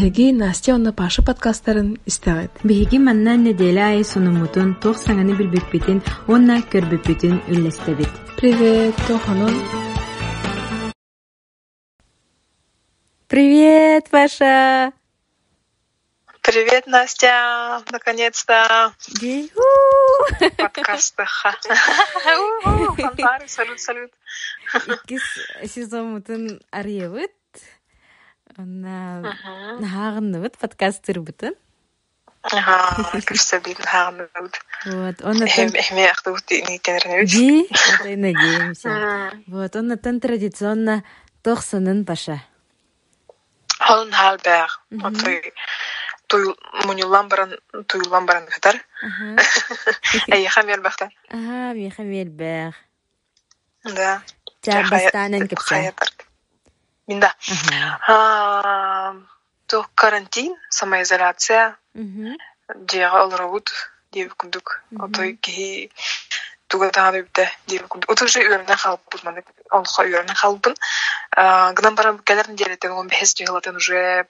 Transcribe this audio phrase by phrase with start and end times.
[0.00, 2.52] Бэһиги Настя онна Паша подкасттарын истэҕит.
[2.68, 5.98] Биһиги маннан неделя ай сонумутун туох саҥаны билбиппитин
[6.30, 8.12] уонна көрбүппитин үллэстэбит.
[8.38, 9.54] Привет, Тоханон.
[13.32, 14.56] Привет, Паша!
[16.46, 17.34] Привет, Настя!
[17.94, 19.52] Наконец-то Ди-
[20.56, 21.24] подкасты.
[21.26, 21.52] Ха.
[22.40, 24.12] У-у, Фанфары, салют, салют.
[24.94, 25.24] Иккис
[25.72, 26.42] сезонмутун
[26.78, 27.32] арыйыбыт.
[30.60, 31.54] Подкасттырбытын.
[32.42, 34.54] Ага, көрсөбүйтүн хаагыныбыт.
[34.86, 35.80] Вот, Эхме.
[37.28, 37.68] Ди,
[38.16, 38.88] надеемся.
[39.98, 41.04] Тан традиционно
[41.42, 42.42] тохсанын Паша.
[47.88, 48.76] Туй баран баран катар.
[49.02, 49.36] Ага.
[53.84, 54.22] Да.
[55.48, 55.92] Кепсе.
[57.10, 57.34] Хаятар.
[57.34, 57.34] Минда.
[57.48, 57.98] Ага.
[58.08, 59.14] А,
[59.66, 62.36] То карантин, самоизоляция, Мгм.
[62.90, 63.70] жега олоробут
[64.12, 65.90] диэбит курдук отой киһи
[66.69, 70.73] туга таабыбыта диэбит курдук отой уже үөрүнэн халбыт маны олхо үөрүнэн халбын
[71.77, 74.25] гынан бара келерин диэлетен он бэхэс жыгылатын уже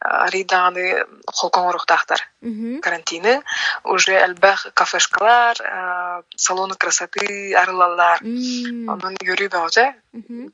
[0.00, 2.80] ариданы холкоңоруктаахтар Мгм.
[2.80, 3.42] карантины
[3.84, 10.52] уже элбэх кафешкалар а, салоны красоты арылалар М, онун көрүү баҕача мгм.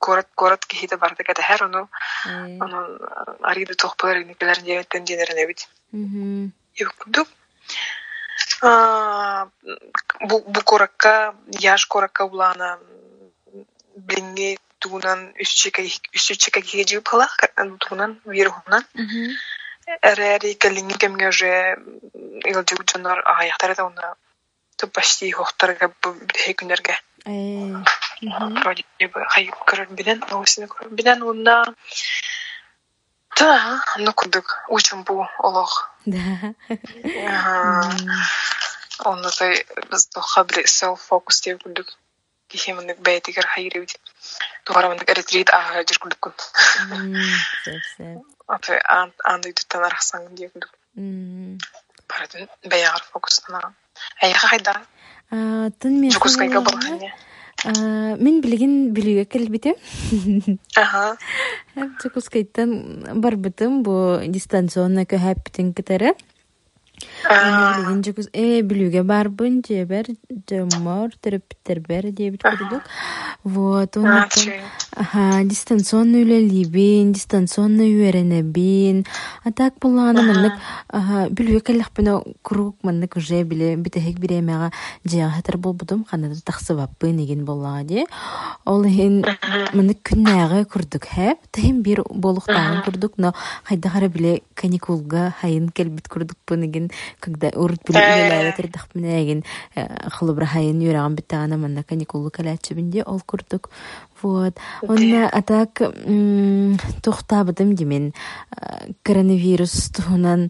[0.00, 1.88] город город киһите барды кэтэхэр ону
[2.26, 2.98] Э, онун
[3.42, 6.52] ариды тохпалар иникелерин диэлеттен диэнеренебит мгм.
[6.74, 7.28] Юкдук.
[8.62, 9.46] А,
[10.20, 12.78] бу бу коракка яш коракка булана
[13.96, 15.82] блинги тугунан үсчека
[16.14, 17.28] үсчека киге пала
[17.78, 19.36] тугунан вирухунан Мгм.
[20.02, 21.78] эрэри калинги кемге уже
[22.44, 24.14] ил жуг жонор аяктары да уна
[24.76, 28.54] то почти хохтарга бу хекүнерге Э, мгм.
[28.62, 31.64] вроде бы хай көрөр биден новости көрөр биден унда
[33.35, 36.53] Та ну кудук учим бу олох Да.
[37.27, 37.91] Ага.
[39.37, 41.41] Той біз тоха біле self focus
[42.87, 43.95] деп бәйтігер хайыр еуді.
[44.67, 46.33] Туғара мындық ретрит аға жер күлдік күн.
[46.91, 47.15] м,
[47.65, 48.19] Сәп, сәп.
[48.47, 48.77] Атой
[49.25, 50.69] андай дүттен арақсан деп күлдік.
[50.97, 51.57] М.
[52.07, 53.71] Баратын бәяғыр фокустан аға.
[54.21, 54.75] Әйіға қайда?
[55.33, 55.35] А,
[55.81, 57.09] Тын мен Жүкускайға хабарлана- болған не?
[57.09, 57.17] А,
[57.63, 59.77] Мен билигин билүүгө келбитим.
[60.81, 61.15] Ага.
[62.03, 62.73] Жукускайттан
[63.23, 63.95] барбытым бу
[64.27, 66.11] дистанционно көһәппитин кытары.
[67.23, 70.05] Билигин жукус э билүүгө барбын жебер
[70.49, 72.83] жомор терапевттер дебит курдук.
[73.43, 74.61] Вот, чүй.
[74.95, 79.05] Ага, дистанционно үлелибин, дистанционно үйренебин.
[79.43, 80.53] А так булланы маннык,
[80.87, 84.71] ага, билүгө келлехпина курук маннык уже биле битехек биремега
[85.03, 88.05] жега хатар болбудум, канада тахсыбаппын еген буллага ди.
[88.65, 89.25] Ол хин
[89.73, 93.33] маннык күннәгы курдук хәп, тахин бир болуктагын курдук, но
[93.63, 99.43] хайда хара биле каникулга хайын келбит курдук пынеген, когда урут биле үлеләбе тирдахпына еген,
[100.17, 103.69] хылыбра хайын юраган биттагана манна каникулга калячыбын ол курдук.
[104.21, 104.57] Вот.
[104.81, 108.13] Онна атак м, тухтабытым димен
[108.51, 110.49] а, коронавирус туһунан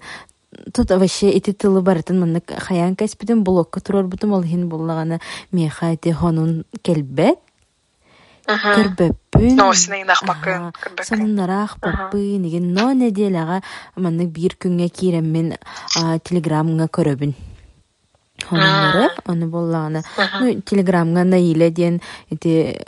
[0.73, 5.19] Тут вообще эти тылы барытын маннык хаян каспиден блокка турар бутум ол хин буллагана
[5.51, 7.39] меха эти хонун келбет.
[8.47, 9.59] Көрбөппүн.
[9.59, 11.05] Ага, көрбөппүн.
[11.07, 13.61] сонуннараах баппын иген но неделяга
[13.95, 15.53] маннык бир күнгө киреммен
[15.97, 17.33] а, телеграмга көрөбүн.
[18.51, 20.03] Оннары, оны боллагана.
[20.41, 22.79] Ну, телеграмга Наиля диен эти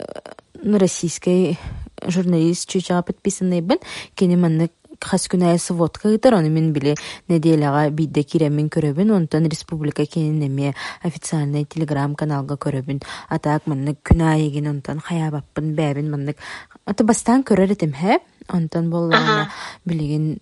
[0.62, 1.58] ну, российский
[2.06, 3.78] журналист чучага подписанный бен,
[4.14, 6.95] кені маннык хас күнай сводка гытар, оны мен биле
[7.29, 13.01] неделяга бидде киреммен көрөбүн, онтан республика кенен эме официальный телеграм каналга көрөбүн.
[13.29, 16.37] А так маннык күнай еген онтан хаябаппын бәбин маннык.
[16.85, 19.49] Аты бастан көрөр этим хэ, онтан боллагана
[19.85, 20.39] билеген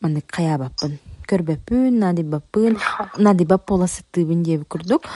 [0.00, 0.98] маннык хаябаппын.
[1.28, 2.78] Көрбөппүн, надибаппын,
[3.18, 5.06] надибап поласыттыбын деп курдук.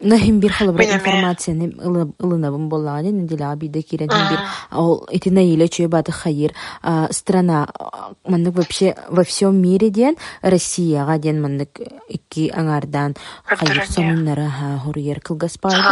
[0.00, 0.98] Нахим бир халыбыр Минеме.
[0.98, 1.74] информацияны
[2.18, 4.38] ылынабын боллаганы неделя биде кирен бир
[4.70, 6.52] ол эти наиле чуе баты хайыр
[6.82, 13.16] а, страна а, маннык вообще во всем мире ден Россияга ден маннык икки аңардан
[13.50, 15.82] Көрдөрөн, сонуннара ха хурьер кылгаспайды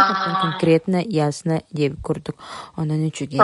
[0.41, 2.35] конкретно ясно деп курдук
[2.77, 3.43] онан үчүге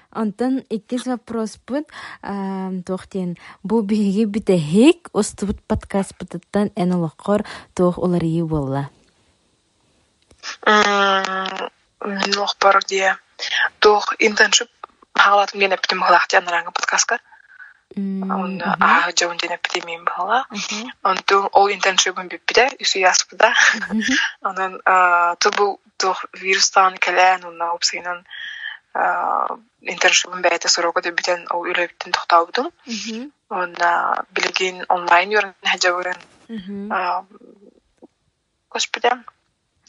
[0.13, 1.87] Онтон иккис вопрос бут
[2.85, 8.89] тохтен бу биги битехик остубут подкаст бутуттан эн олоққор тох оларии болла.
[10.65, 13.17] Мен лохпар дие.
[13.79, 14.69] Тох интеншип
[15.15, 17.19] хаалатым гене битим халахти анаранга подкастка.
[17.95, 20.45] Он а жаун дене битимин бала.
[21.03, 23.53] Онтон ол интеншипын биппиде үсү яспыда.
[24.41, 24.81] Анан
[25.39, 27.73] тубу тох вирустан келен онна
[28.93, 32.71] опсайнан интерншипын бәйті сороға да битен ол үлөбүттен токтообудум
[33.49, 36.19] онна билигин онлайн юрын хажабырын
[38.69, 39.09] господи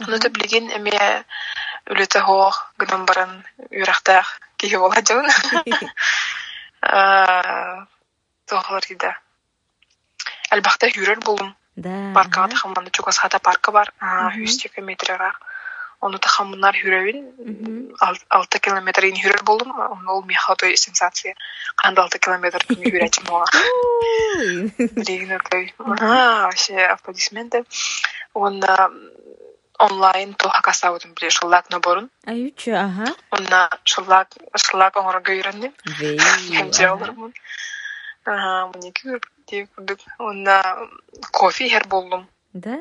[0.00, 1.24] онута билигин эме
[1.90, 5.28] үлөтө хоох гынан баран үрахтаах киһи бола жабын
[8.46, 9.16] тоохолор киде
[10.50, 11.54] албахта хүрөр болдум
[12.14, 13.92] паркага тахамманда чукасхата паркы бар
[14.38, 15.32] жүз метрага
[16.02, 17.94] Оны тахамынар хүрәвин
[18.28, 19.70] алты километр ин хүрер болдум.
[20.10, 21.36] Ол мехато сенсация.
[21.76, 23.46] Кандай алты километр хүрәчим оға.
[25.08, 25.72] Регина кой.
[25.78, 27.64] А, вообще аплодисменты.
[28.34, 28.60] Он
[29.78, 32.10] онлайн то хакасаудым биле шыллак наборун.
[32.26, 33.06] Аютчу, ага.
[33.30, 35.72] Онна шыллак шыллак оңорга үйрәндим.
[36.56, 37.32] Hem жалырмын.
[38.24, 39.18] Ага, мне күр
[39.50, 40.06] деп күрдүк.
[40.18, 40.58] Онна
[41.30, 42.28] кофе хер болдум.
[42.52, 42.78] Да?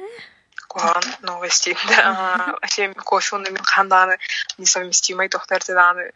[0.71, 1.75] Куан новости.
[1.89, 4.17] Да, вообще кофе мен канданы
[4.57, 6.11] несовместимый доктор даны.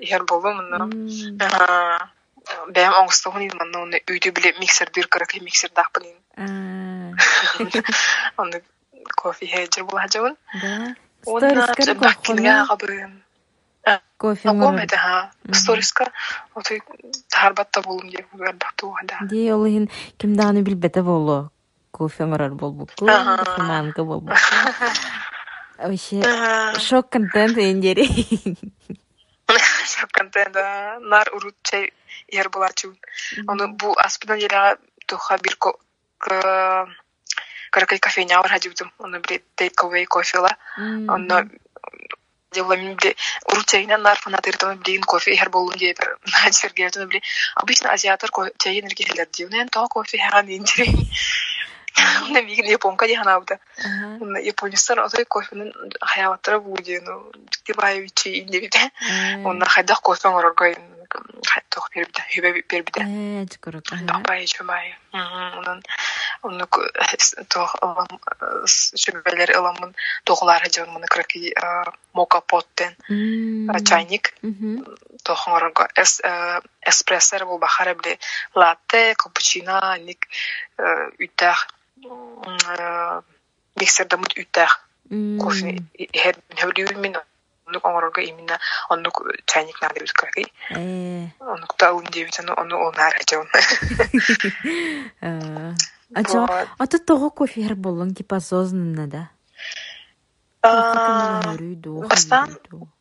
[0.00, 2.10] Хер болдум мына.
[2.70, 6.20] Бәм оңстығын ин мына оны үйде біле миксер бир керек миксер дақ білейін.
[8.42, 8.62] Оны
[9.16, 10.36] кофе хеджер бұл хажабын.
[10.62, 10.94] Да.
[11.26, 13.16] Оны баккинге ағабын.
[14.16, 15.30] Кофе Агом да ха.
[15.52, 16.12] Сториска.
[16.54, 16.82] Отой
[17.28, 19.18] тарбатта болдум деп бакту да.
[19.22, 21.50] Ди олын кимданы билбете болу.
[21.98, 23.06] Кофе аңарар болбукку
[23.70, 24.56] манка болбукку
[25.78, 26.22] вообще
[26.88, 28.06] шок контент эндери
[29.94, 30.54] шок контент
[31.12, 31.92] нар урут чай
[32.28, 32.94] ер булачу
[33.46, 35.56] оны бу аспыдан жерага туха бир
[37.70, 41.48] каракай кофейня бар хажибдым оны бир тейк away кофела оны
[42.52, 43.16] делала мен били
[43.52, 45.98] уручайынан нар фанатыртын билин кофе хер болун деп
[46.44, 47.22] начергертен били
[47.54, 50.96] обычно азиатор чайын эргелер дивнен то кофе хаган индирин
[52.28, 53.58] Уна мигин японка диханабыда.
[54.20, 57.32] Уна японистар отой кофенин хаябаттара будину.
[57.64, 58.90] Тибаевичи индебиде.
[59.44, 60.76] Уна хайдах кофе ороргой
[61.68, 63.00] тох бербиде.
[63.00, 63.82] Э, жукуру.
[64.24, 64.96] Бай чумай.
[65.12, 65.82] Унан
[66.42, 66.66] уну
[67.48, 68.08] тох алам
[68.66, 69.94] шүбелер ыламын
[70.24, 71.54] тоглар жон муну краки
[72.12, 72.92] мока поттен
[73.88, 74.34] чайник
[75.22, 78.18] тох орорго эспрессер бул бахара биле
[78.54, 80.28] латте капучино ник
[81.18, 81.68] үтах
[83.76, 84.88] миксерда мут үтэх
[85.40, 85.82] кофе.
[85.96, 87.16] Хер хевлиүл мин
[87.66, 88.58] онук оңорорго именно
[88.88, 90.52] онук чайник надо бит каки
[91.40, 93.48] онук та ун дебит ону ону онар ажон
[96.14, 99.30] Ача, а ты того кофе хер болон типа осознанно, да?
[102.08, 102.58] Бастан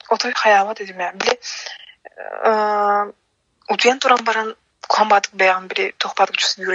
[0.09, 1.39] отой хаябы дедим я биле
[3.67, 4.55] утуян туран баран
[4.87, 6.65] комбатык бэягын биле тохпатык чусуп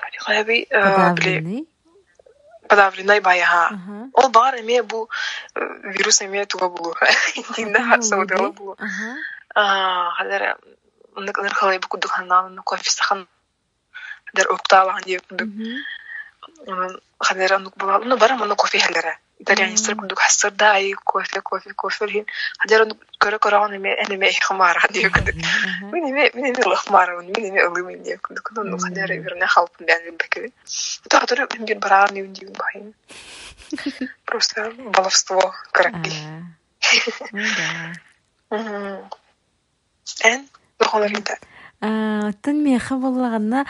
[0.00, 1.66] үйрөтем Хаби биле
[2.68, 3.70] подавленный баяха.
[4.12, 5.08] Ол бар эме бу
[5.54, 6.94] вирус эме туга булу.
[7.56, 8.76] Инде саудала булу.
[9.54, 10.58] Аа, хадара
[11.14, 13.28] ундак нэр халай бу кудук ханан кофе сахан.
[14.24, 15.48] Хадара уктала дип кудук.
[17.20, 17.98] Хадара нук була.
[17.98, 18.78] Ну бара мана кофе
[19.45, 19.53] Халара.
[19.53, 22.25] итальянецтер кудук хасырда ай кофе кофе кофе хин.
[22.59, 25.35] Хадара нук көрө көрө аны эме эме хмара дип кудук.
[25.91, 28.51] Мен эме мен эме лахмара, мен эме ылым дип кудук.
[28.53, 30.51] Ну хадара верне халпын бен бекеби.
[31.09, 32.93] Тадыр мен бир барар не дип бахин.
[34.25, 36.11] Просто баловство караки.
[40.23, 41.37] Эн дохоларында.
[41.81, 43.65] Оттон меха боллаганна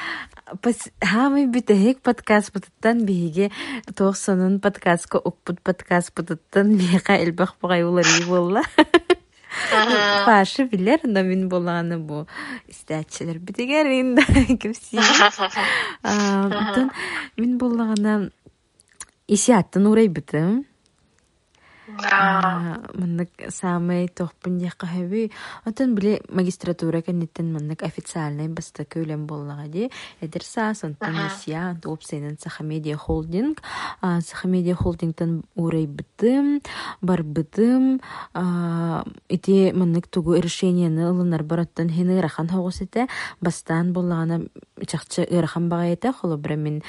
[1.00, 3.52] хамы бүтэхик подкаст бутуттан биһиге
[3.96, 8.64] тоох сонун подкастка укпут подкаст бутуттан меха элбах бугай улари болла.
[10.26, 12.28] Пашы билер, но мин боланы бу
[12.68, 14.24] истәчелер битегерин да
[14.60, 15.00] кепси.
[16.04, 16.92] Оттон
[17.38, 18.30] мин боллагана
[19.28, 20.66] иси аттын урай битим.
[22.94, 25.32] Маннык самый тохпун диэхка хэби
[25.66, 32.38] отон биле магистратура кэнниттен маннык официальный баста көлем боллага ди эдер саас онтон исия опсенен
[32.40, 33.62] саха медиа холдинг.
[34.02, 36.62] Саха медиа холдингтан урай бытым
[37.02, 38.02] бар бытым.
[39.30, 43.08] Ити маннык тугу решениені ылынар бараттан хини ырахан хогус эте
[43.42, 44.42] бастан боллагана
[44.88, 46.84] чакчы ырахан багайта холобра мен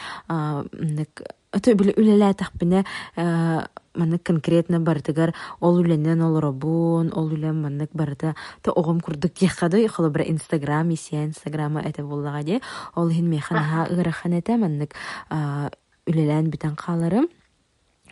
[1.53, 2.85] маннык ото биле үлеләтәхпине
[3.95, 10.25] маннык конкретно бартыгар ол үленнен олоробун ол үлен маннык барыта то огом курдук яхады холобра
[10.25, 12.61] инстаграм исия инстаграма эте буллага де
[12.95, 14.95] ол хин механаха ырахан эте маннык
[16.07, 17.29] үлелән битен каларым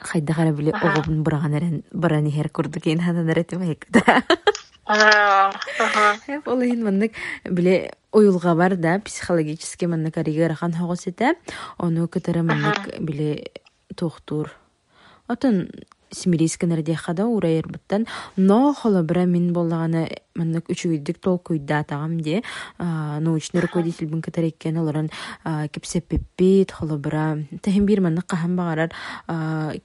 [0.00, 4.64] хайда хара биле огобун бураган эрен барани хер курдук ин ханан эретим хекда Хеп
[6.46, 7.12] ол хин маннык
[7.44, 11.34] биле уюлга бар да психологически маннык арига ырахан хогос эте
[11.78, 13.50] ону кытары маннык биле
[13.96, 14.50] тухтур
[15.30, 15.68] Отон
[16.10, 22.42] Смирийсканар диэхада урайырбыттан но холобра мин боллагана маннык үчүгүддик толкуйда тагам де
[22.78, 25.10] научный руководитель бин катареккен олоран
[25.44, 28.90] кепсеппиппит холобра тахин бир маннык кахан багарар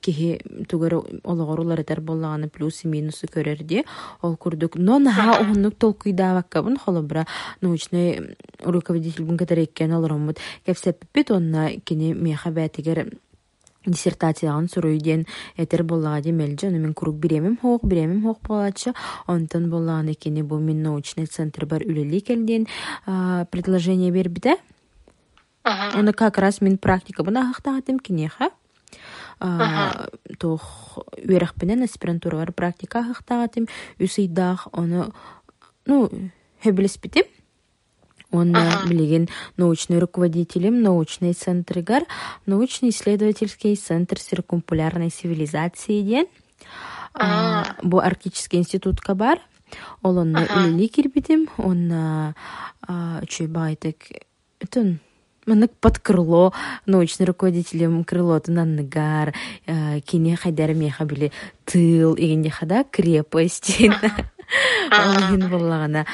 [0.01, 3.84] кихи тугар ологоруларытар боллаганы плюс и минусы көрөр де
[4.22, 4.75] ол курдук.
[4.75, 7.25] Но наха ухуннук толкуйдаабаккабын холобра
[7.62, 10.38] научный руководитель бин катареккен олороммут.
[10.65, 13.12] Кепсеппиппит онна кини меха бәтигер
[13.86, 15.25] диссертациягын суруй диэн
[15.58, 18.94] этер боллага демелже ону мен курук биремим хоох биремим хоох болачы
[19.27, 22.68] онтон боллаган экени бу мин научный центр бар үлели келден
[23.51, 24.58] предложение бербите
[25.63, 28.50] ону как раз мен практика буна ахтаатым кинеха
[30.39, 33.68] тох үерахпенен аспирантуралар практика ахтаатым
[34.00, 35.13] үсыйдаах ону
[35.86, 36.10] ну
[36.63, 37.24] хөбүлеспитим
[38.32, 38.88] Он ага.
[38.88, 42.03] билеген научный руководителем научный центрыгар
[42.46, 46.27] научный исследовательский центр циркумполярной цивилизации ден
[47.84, 49.39] бу арктический институтка бар
[50.03, 52.36] ол онна үлели кирбитим онна
[53.27, 53.98] чүй байтык
[54.70, 55.00] тун
[55.46, 56.53] Манык под крыло
[56.88, 59.36] научный руководителем крыло тынанныгар
[60.03, 61.32] кине хайдар меха биле
[61.65, 63.77] тыл игенде хада крепость
[64.91, 66.05] Олгин боллагана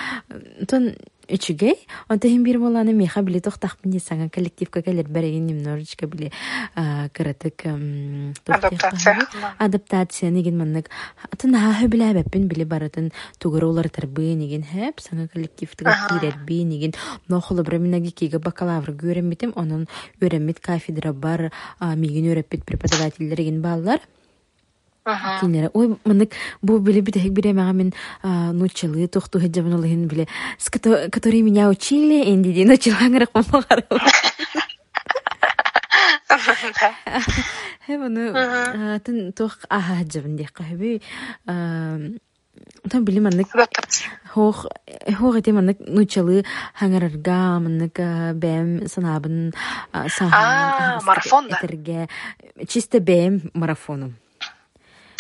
[0.68, 0.96] тон
[1.30, 1.75] үчүгэй
[2.09, 6.30] онта хин бир боланы меха биле тохтахпын саңа коллективка келер береген немножечко биле
[6.76, 7.66] кыратык
[8.47, 9.26] адаптация
[9.59, 10.90] адаптация неген маннык
[11.33, 16.95] атын хаһы билэбэппин биле баратын тугары олар тарбы неген хэп саңа коллективтыга кирерби неген
[17.28, 19.88] нохолу бреминаги киге бакалавр көрөммитим онун
[20.21, 24.00] өреммит кафедра бар миген өреппит преподавательдер еген баалар
[25.05, 27.93] кинере ой манык бу биле бит хек биремага мен
[28.24, 30.27] нучылы тохту хеджабын олын биле
[31.12, 33.84] которые меня учили энди ди нучылаңырак мамагар
[37.88, 41.01] хебуну тын тох аха хеджабын дек кахби
[42.89, 43.48] Тан биле маннык.
[44.34, 44.65] Хох
[45.17, 46.43] хох эте маннык нучалы
[46.79, 47.96] хаңарарга маннык
[48.36, 49.53] бэм санабын
[49.91, 52.08] сахан марафон да.
[52.67, 53.51] чисто бэм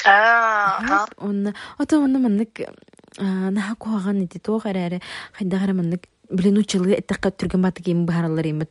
[0.05, 2.61] марафону онна ото онна маннык
[3.19, 5.01] наха куаган ити туох эрээре
[5.33, 5.73] хайдагара
[6.31, 7.85] билен учылы түрген батык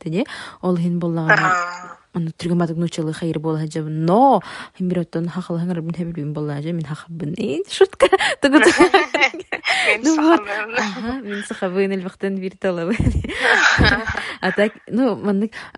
[0.09, 0.25] де
[0.61, 1.39] ол хин боллаган
[2.13, 4.41] онна түрген батык нучылы хайыр бола жаб но
[4.77, 7.35] хин бир оттон хахал хаңар бин болла мен хахабын
[7.69, 8.07] шутка
[8.41, 8.63] тугут
[11.23, 12.95] мен сахабын бир талабы
[14.41, 15.15] а так ну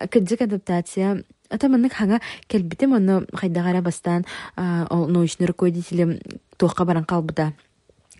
[0.10, 2.20] кыджык адаптация Ата маннык хаңа
[2.50, 4.26] келбитим онно хайдагара бастан
[4.58, 6.20] ол научный руководителем
[6.58, 7.54] туохка баран калбыта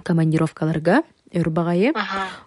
[0.04, 1.02] командировкаларга
[1.34, 1.94] өрбагайы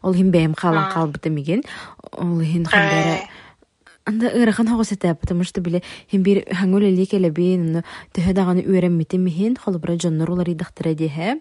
[0.03, 1.65] ол хин бэм халан калбыта миген
[2.13, 3.27] ол хин хайдара
[4.07, 7.83] анда ырахан хогосете потому что биле хин бир хаңул эли келебин
[8.15, 11.41] төһө даганы үөрэммитим михин холобра жоннор улар идахтыра диһэ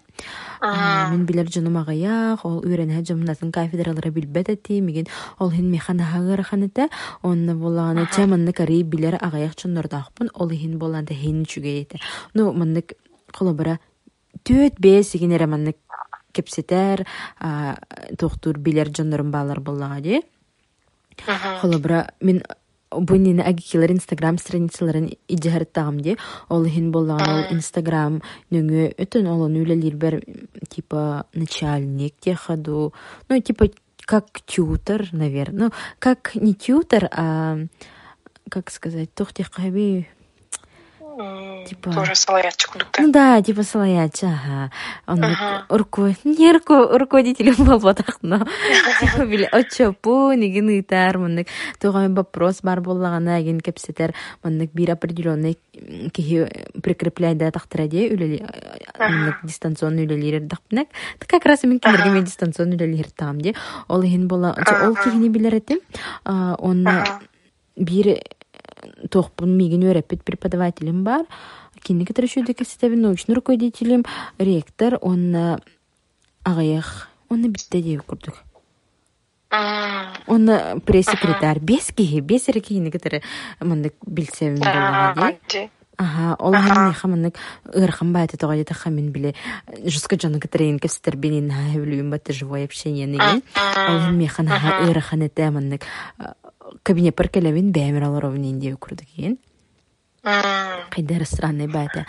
[1.12, 5.05] мен билер жоном агаях ол үөрэнэ жомнатын кафедралара билбет эти миген
[5.38, 6.89] ол хин механа хагыраханыта
[7.22, 12.00] онна болаганы че манны кари билер агаях жоннордаахпын ол хин боланда хин чүгейте
[12.34, 12.93] ну маннык
[13.31, 13.79] холобра
[14.43, 15.77] төт бес игинере маннык
[16.31, 17.05] кепсетер
[18.17, 20.24] тохтур билер жоннорун баалар боллага
[21.62, 22.43] холобра мен
[22.91, 26.17] бунин агикилер инстаграм страницаларын идеһартагым ди.
[26.50, 30.22] Ол хин боллаган ол инстаграм нөңө өтөн олон үлелир бер
[30.69, 32.93] типа начальник техаду
[33.29, 33.69] ну типа
[34.05, 37.57] как тьютер наверное ну как не тьютер а
[38.50, 40.07] как сказать тохтех кайби
[41.65, 44.72] типа тоже салаячы кудукта ну да типа салаячы ага.
[45.07, 45.24] Он
[45.69, 48.39] руко не руко руководителем болбатак но
[49.00, 51.48] типа биле очопу нигин ыйтар мындык
[51.79, 55.57] туган вопрос бар боллагана эгин кепсетер мындык бир определенный
[56.13, 56.48] кихи
[56.81, 58.45] прикрепляй да тахтыра де үлели
[59.43, 60.88] дистанционный үлелер дакпнак
[61.27, 63.55] как раз мен кинерге мен дистанционный үлелер таам де.
[63.88, 65.79] Ол хин бола ол кихини билер этим
[66.25, 66.88] он
[67.75, 68.19] бир
[69.10, 71.25] тохпун мигин өреппит преподавателим бар
[71.84, 74.06] кинники тырышуды кесетебин научный руководителим
[74.38, 75.60] ректор онна
[76.44, 78.44] агаях онна битте деп курдук.
[80.27, 83.22] Оны пресс-секретарь бес киһи, бес эре киһини кетере
[83.62, 84.62] мындык билсебин.
[85.50, 85.70] Ди.
[85.98, 87.36] Ага, ол хам хамынык
[87.74, 89.34] ырхан байты тога дете хамин биле
[89.86, 93.42] жуска жаны кетерин кепстер бинин ха хевлюм бат живое общение неге.
[93.88, 95.84] Ол механ ха ырхан эте мындык
[96.84, 99.38] кабине паркелевин бэмер аларовнин дип курдук ген.
[100.24, 100.89] Мм.
[100.89, 102.05] Кайда ресторанный байты.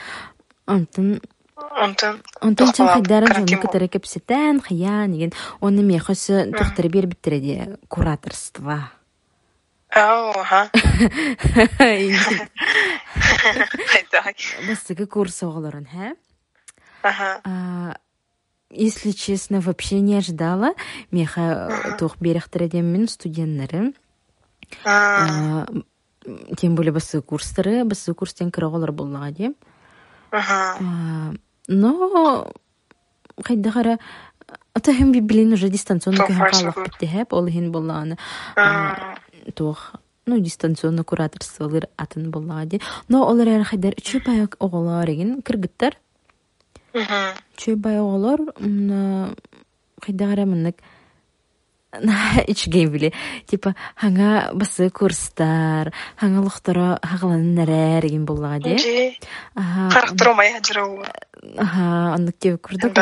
[0.67, 1.21] Антын
[1.57, 2.23] Онтон.
[2.41, 8.91] Онтон чын карантин жоны кытары кепсетен, хаян, деген, оны мехосы тухтары бер биттереди кураторство.
[9.91, 10.71] Ау, ха.
[11.79, 12.17] Хайдай.
[14.69, 15.43] Басыгы курс?
[17.03, 17.41] Аха.
[17.45, 17.97] А,
[18.71, 20.75] Если честно, вообще не ожидала.
[21.11, 23.77] Меха тух берехтередем мен студенттері.
[23.77, 23.95] М.
[23.95, 24.06] А,
[26.57, 29.55] Тем более басы курстары, басы курстен кыраголар боллага дем.
[30.31, 30.77] Аха.
[30.81, 31.33] А,
[31.69, 32.51] Но
[33.43, 33.99] кайда кара
[34.75, 38.19] Ата хем библин уже дистанционно битти хэп ол хин боллааны.
[38.57, 39.17] М.
[39.55, 39.95] туох
[40.27, 45.97] ну дистанционно кураторстволыр атын боллади но олар эр хайдар үчү бай оголор эгин кыргыттар
[46.93, 48.41] үчү бай оголор
[50.03, 50.83] хайдагара мыннык
[52.47, 53.13] ичген биле
[53.47, 57.69] типа хаңа басы курстар хаңа лухтара хагаланын
[58.07, 59.19] эгин боллади Ди.
[59.55, 61.03] аха Характер омай хаджырау.
[61.57, 62.97] аха аннык тебе курдук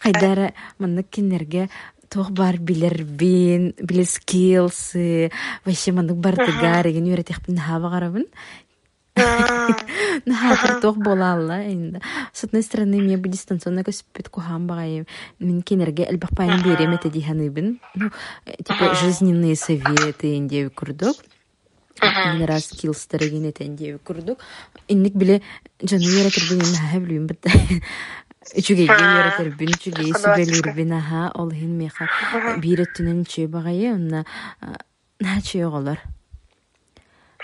[0.00, 1.68] хайдара мыннык кинерге
[2.08, 5.30] туох бар билер бин биле скиллсы
[5.64, 8.26] вообще мындык бартыгар эгин үйрөтехпин хабагарабын
[10.80, 12.00] тох бола алла инде.
[12.32, 15.06] С одной стороны, мне бы дистанционно көспүт кухам багайым.
[15.38, 17.80] Мен кенерге элбах пайын берем это диханыбын.
[17.94, 18.10] Ну,
[18.46, 21.16] э, типа, жизненные советы инде курдук.
[22.00, 24.38] Мен раз скиллстар еген это инде курдук.
[24.88, 25.42] Инник биле
[25.82, 27.44] жаны яратыр бин наха билим бит.
[28.56, 32.08] Үчүгейге яратыр бин, үчүгей сибелир бин аха, ол хин меха
[32.56, 34.24] биреттүнен чүй багайы, онна
[35.20, 36.00] на чүй оголор.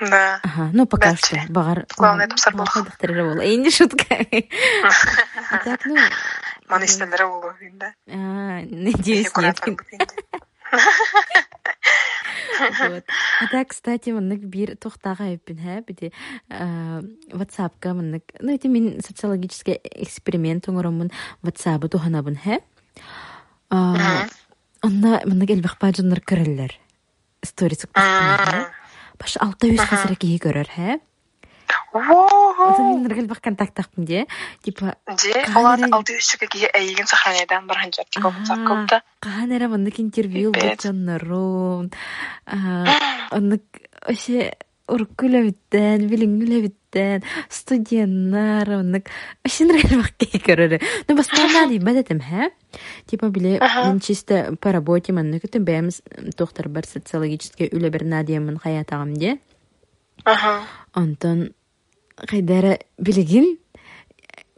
[0.00, 0.40] Да.
[0.42, 1.36] Ага, ну пока Да, что.
[1.36, 1.42] чё.
[1.48, 1.86] Багар.
[1.96, 2.66] Главное, это было.
[3.34, 3.40] было.
[3.42, 4.04] И не шутка.
[5.64, 5.96] Так, ну,
[6.68, 7.92] Маны истелері болу да.
[8.08, 9.60] а, надеюсь, нет.
[12.80, 13.04] Вот.
[13.42, 16.12] А так, кстати, мынык бир тухтага өппін, хә, биде
[16.48, 21.10] WhatsApp-ка мынык, ну, это мен социологический эксперимент оңоромын
[21.42, 22.38] WhatsApp-ы туханабын.
[23.70, 24.26] А,
[24.82, 26.72] Онна мынык элбах бажыныр көрөллөр.
[27.44, 28.66] Сторис үкпәстен,
[29.18, 30.68] Баш алта yüz хасыра киһи көрөр.
[31.94, 33.04] Ото мен
[33.40, 34.26] контактахпын де.
[34.62, 36.68] Типа, Кайры- олар алты үчүгө кие
[37.70, 39.00] бір ханжар типа WhatsApp кылды.
[39.20, 40.82] Каханера мындык интервью Эпет.
[40.82, 41.92] бачаннарун.
[43.30, 43.62] Оннык
[44.86, 49.08] оше уркула биттен, билингула биттен, студенттар, оннык
[49.44, 50.80] оше ныргал бакки көрөрө.
[51.08, 52.50] Ну бастана ди бадатым, хэ?
[53.06, 56.02] Типа биле мен чисто по работе манны күтүм бәміз
[56.36, 59.38] доктор бар социологический үле бер надиямын хаятагым де.
[60.94, 61.54] Онтон
[62.16, 63.58] хайдара билигин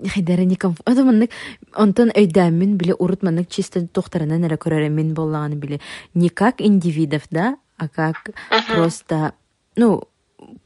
[0.04, 0.42] хайдара.
[0.42, 1.30] Это маннык
[1.74, 5.80] онтон өйдәмин биле урут маннык чисто тохтарынан эре көрөрө мен боллаганы биле
[6.14, 8.30] не как индивидов, да, а как
[8.68, 9.34] просто
[9.76, 10.02] ну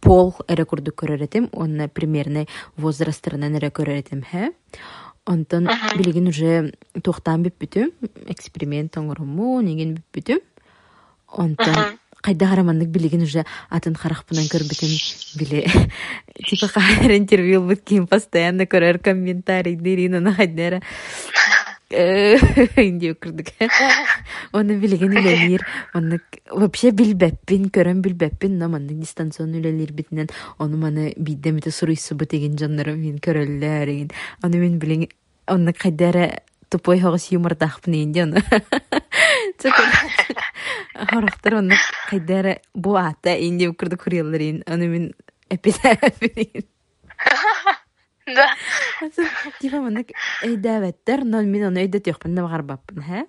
[0.00, 4.52] пол эре курду көрөрөтем, он примерный возрастырынан эре хэ?
[5.26, 6.72] Онтон билигин уже
[7.04, 7.92] тохтан бип бүтүм,
[8.26, 10.40] эксперимент оңоруму, неген бип бүтүм.
[11.28, 14.90] Онтон кайда хараманнык билигин уже атын харахпынан көрбүтүм
[15.38, 15.64] биле.
[16.48, 20.80] Типа хайр интервью бүткин постоянно көрөр комментарий дерина на хайдера
[21.90, 23.48] инде курдук
[24.52, 31.14] оны билеген үлелир оны вообще билбеппин көрөн билбеппин но маны дистанционно үлелир битинен оны маны
[31.16, 34.10] биддемите суруйсубу деген жаннары мен көрөллөр еген
[34.42, 35.08] оны мен билен
[35.46, 38.44] оны кайдара тупой хогус юмор дахпын инде оны
[40.94, 41.74] хорохтар оны
[42.08, 45.14] кайдара бу ата инде курду курьялларын оны мен
[45.48, 46.62] эпидемия
[48.34, 48.46] Да.
[49.60, 50.12] Типа мынык
[50.46, 53.26] өйдәбәттер, но мен оны өйдә төхпен дә?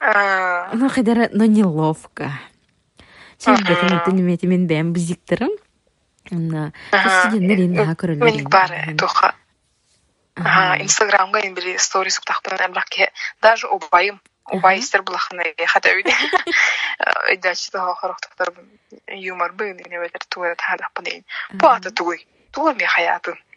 [0.00, 2.30] А, Ну хәдәр, но неловко.
[3.38, 5.50] Сен мен мен бәм бизиктерим.
[6.30, 6.72] Инде
[7.96, 8.24] көрәләр.
[8.24, 9.34] Миник бар туха.
[10.36, 13.12] Ага, Инстаграмга ин сторис тахтан эмлаке.
[13.40, 14.20] Даже убайым.
[14.50, 16.12] Убай истер булахны хата үйде.
[17.32, 18.52] Өйдәчи та характар
[19.08, 19.52] юмор.
[19.52, 19.64] Бу
[21.66, 22.26] ата туй.
[22.56, 23.34] Ми хаятын.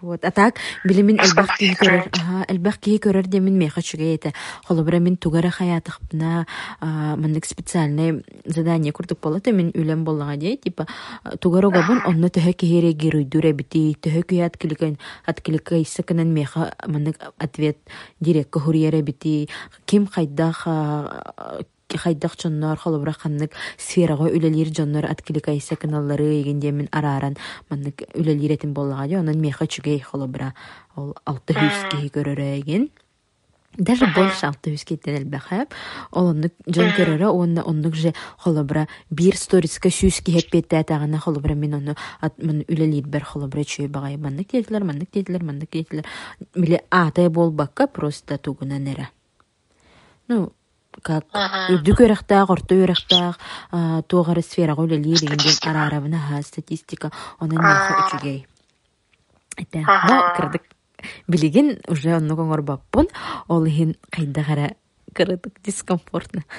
[0.00, 0.24] Вот.
[0.24, 2.10] А так, билимин элбах киһи көрөр.
[2.12, 4.32] Ага, элбах киһи көрөр демин меха чугейте.
[4.66, 6.46] Холобра мин тугара хаятахпна,
[6.80, 10.86] маннык специальное задание курдук болот, мен үлем боллага дей, типа,
[11.40, 17.78] тугара габын, онно төһө киһире гируйдуре бити, төһө киһи аткиликен, аткиликайса кынан меха маннык ответ
[18.20, 19.48] дирекка хуриере бити,
[19.86, 20.66] ким хайдах
[21.94, 27.36] хайдах чоннор холобра ханнык сферага үлелир жоннор аткиликайса каналлары егенде мен араран
[27.70, 30.54] маннык үлелир этин боллага дей, онон меха чугей холобра
[30.96, 32.90] ол алты хүс киһи көрөрөйген.
[33.78, 35.68] Даже больше алты киттен элбэхэп.
[36.10, 41.74] Ол оннук жон көрөрө, онна оннук же холобра бир сториска сүс киһеп беттәтагана холобра мен
[41.74, 46.06] онну ат мен үлелир бер холобра чүй багай маннык тетилер, маннык тетилер, маннык тетилер.
[46.54, 49.10] Миле атай болбакка просто тугуна нере.
[50.28, 50.52] Ну,
[51.02, 53.38] как үрдү көрөхтаах, орто өрөхтаах,
[54.08, 58.46] туогары дегенден араарабына ха статистика онан меха үчүгей.
[59.56, 60.62] Это, но кырдык
[61.28, 63.08] билигин уже онну коңор баппун,
[63.48, 64.74] ол хин кайдагара
[65.12, 66.44] кырдык дискомфортно.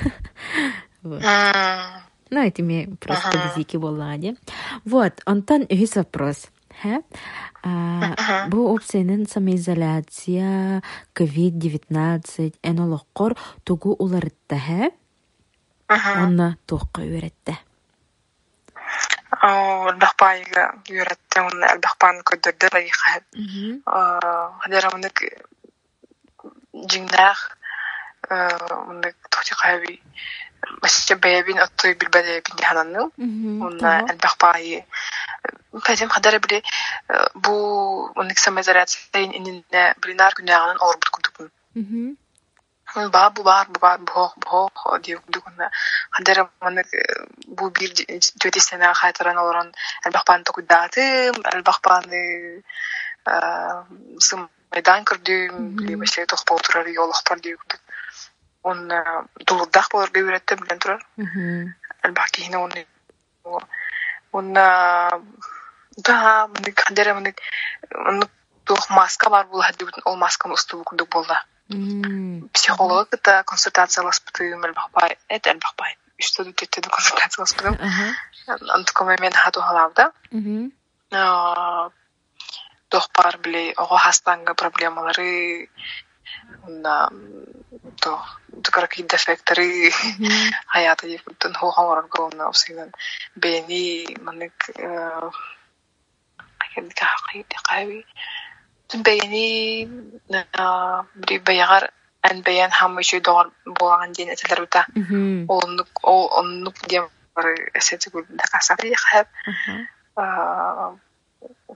[2.30, 4.36] Ну, это мне просто бизики боллага де.
[4.84, 6.50] Вот, онтан үһүс вопрос.
[6.84, 10.82] А, Бу опциянын самоизоляция,
[11.16, 14.92] COVID-19, эн олоққор тугу уларытта,
[15.90, 16.24] мгм.
[16.24, 17.58] Онна туққа үйретті.
[19.44, 23.22] Оо, элбахпайга үйрәттем, уны элбахпан көдөрдө лайыха.
[24.64, 25.24] Хадера мынык
[29.62, 30.02] кайби.
[30.82, 33.10] Басча бәябин оттой билбәдәбин дихананны.
[33.68, 34.86] Уна элбахпайы.
[35.86, 36.64] Пәдем хадера биле
[37.36, 41.52] бу мынык самоизоляция ининне билинар күнәгәнен орбут кудукун.
[43.14, 44.70] Ба бу бар бу бар бу бу
[45.06, 45.54] дип кудукун.
[46.12, 46.88] Хадера мынык
[47.48, 49.74] бу бир дөти сена хатыран олорон
[50.06, 52.04] элбахпан токудатым, элбахпан
[54.20, 57.82] сым майдан кырдым, биле башы тохпол турар йолох бар дип кудук.
[58.68, 58.80] Он
[59.48, 61.02] дулудах боларга үйрәтте билен турар.
[62.04, 62.72] Элбах кийине он
[64.32, 67.40] он да мынык хадера мынык
[67.92, 68.30] мынык
[68.66, 71.44] тух маска бар бул хадибин ол масканы устубу кудук болда.
[72.54, 75.98] Психолог это консультация ласпытым элбахпай, это элбахпай.
[76.20, 77.78] Üstü tüttü консультация ласпытым.
[78.48, 80.12] Антыкоме мен хату халавда.
[82.90, 85.70] Тохпар биле ого хастанга проблемалары
[86.69, 87.11] на
[88.01, 88.23] то
[88.71, 89.91] какие дефекторы
[90.67, 92.91] hayata yıkıntın ho hamar gona usinan
[93.37, 94.53] beni manik
[96.65, 98.05] akan kahqi qawi
[98.89, 99.89] tun beni
[100.31, 100.45] na
[101.15, 101.91] bri bayagar
[102.23, 104.87] an bayan ham şu doğar boğan diye neteler uta
[105.49, 107.03] onluk o onluk diye
[107.37, 109.29] var eseti gül de kasabı yıkıp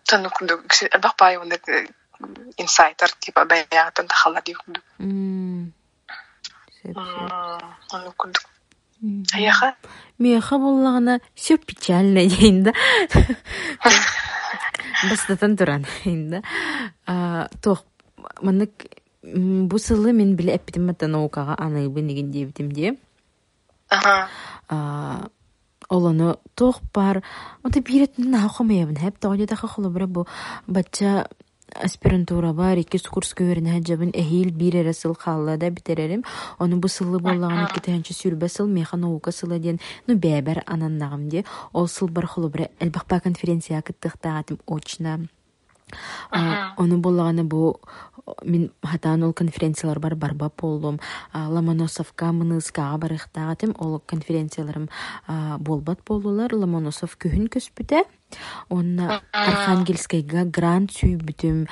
[0.04, 0.62] tanık kundu
[1.02, 1.14] bak
[3.21, 4.79] tipa bayatın tahala diye kundu
[7.93, 8.39] onu kundu
[9.33, 9.75] Аяха?
[10.19, 12.73] Меха боллагана все печально дейін да.
[15.09, 16.41] Бастатан туран дейін да.
[17.61, 17.81] Тоқ,
[18.41, 18.85] маннык
[19.23, 22.97] бу сылы мен биле эппитим мата наукага анайбы деген дебитим де.
[25.89, 27.23] Олону тоқ бар.
[27.63, 28.97] Ота бирет наухамаябын.
[28.97, 30.27] Хеп тоғыда тақа холобра бу
[30.67, 31.27] бача
[31.75, 36.23] аспирантура бар, iki курс көверіне жабын әхил бир әрі сыл қаллада битерерим.
[36.59, 41.29] Оны бу сылы боллаған iki тәнчі сүрбә сыл меха наука сылы ден, ну бәбәр ананнағым
[41.29, 41.45] де.
[41.73, 45.19] Ол сыл бар холобра әлбақпа конференция кыттықтағатым очна.
[46.31, 47.79] Оны боллағаны бу
[48.45, 50.99] мен хатан ол конференциялар бар барба болдум.
[51.33, 54.89] Ломоносовка мыныскаға барықтағатым ол конференцияларым
[55.59, 56.53] болбат болулар.
[56.53, 58.03] Ломоносов күхін көспүтә.
[58.69, 61.65] Онна Архангельскайга грант сүйбүтүм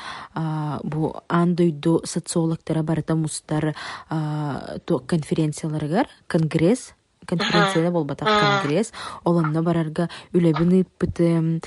[0.83, 3.75] бу андойду социологтара барыта мустар
[4.09, 6.93] то конференцияларыгар конгресс
[7.29, 8.91] конференцияда болбатак конгресс.
[9.23, 11.61] Олонно барарга үлебин ыппытым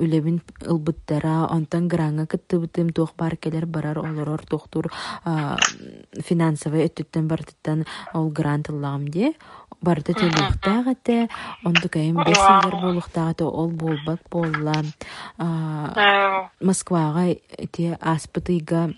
[0.00, 4.90] үлебин ылбыттара онтан гранга кыттыбытым туох бар келер барар олорор тохтур
[6.24, 9.34] финансовый өттүттен бартыттан ол грант ыллагам де
[9.82, 11.28] барда төлөктаагате
[11.64, 14.74] ондукайым бесилер болуктаагате ол болбат болла
[16.60, 17.26] москвага
[17.72, 18.90] те аспытыйга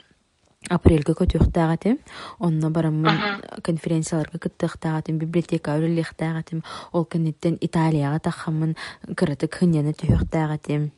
[0.66, 1.99] апрельга көтүөхтаагатым
[2.38, 8.77] онно бараммын конференцияларга кыттыахтаагатым библиотека үлелиэхтаагатым ол кенниттен италияга таххаммын
[9.16, 10.90] кырытык хыньяны түһүөхтаагатым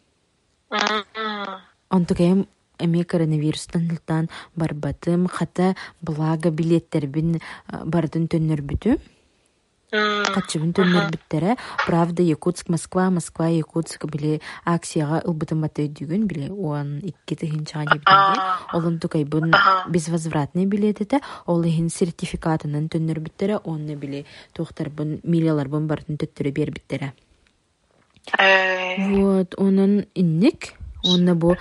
[1.91, 2.47] онтукайым
[2.79, 7.41] эми коронавирустан ылтан барбатым хата блага билеттербин
[7.85, 8.99] бардын төннөрбүтүм.
[9.93, 13.09] М, качыбын төннөрбүттере правда якутск москва.
[13.11, 18.59] Москва якутск биле акцияга ылбытын батыйдүгүн биле уан икки тыгынчага дебитинге Аа.
[18.73, 19.51] олон тукайбын
[19.89, 24.25] безвозвратный билетете ол ихин сертификатынан төннөрбүттере онны биле
[24.55, 27.13] тухтарбын милияларбын бартын төттөрө бербиттере
[28.39, 31.57] э, Вот, онун инник, онна бу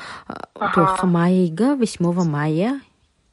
[0.76, 2.82] туохха майга, 8 мая,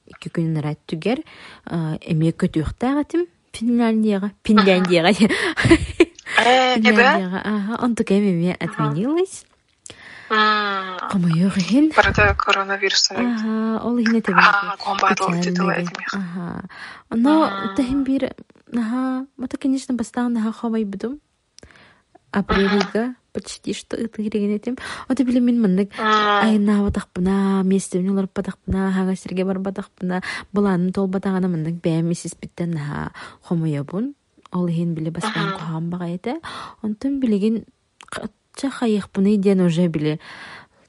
[0.06, 1.20] iki күн рат түгер,
[1.66, 6.95] эме көтүөхтаагатым, Финляндияга, Финляндияга, э, небе?
[6.95, 9.45] Финляндияга, ага, онтук эме отменилась.
[10.29, 11.91] М, Комойох ихин.
[11.95, 13.17] Барата коронавирустан.
[13.17, 16.13] Ага, ол ихин эте Аа, комбатол титул этмих.
[16.13, 16.63] Ага.
[17.09, 18.33] Но тахим бир,
[18.73, 21.19] ага, это, конечно, бастан ага хавай будум.
[22.31, 24.76] Апрелига Почти что ытыгиреген этим.
[25.08, 30.22] Ота биле мин мындык айна батакпына, местемни олар батакпына, хага серге бар батакпына,
[30.52, 34.14] буланын тол батагана мындык бәм мисис биттен ха хомоябун.
[34.52, 36.40] Ол ихин биле бастан кухан бага эте.
[36.82, 37.64] Онтон билеген
[38.08, 40.18] кача хайыхпыны ден уже биле